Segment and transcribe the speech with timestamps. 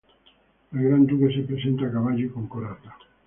[0.73, 2.95] El gran duque se presenta a caballo y con coraza.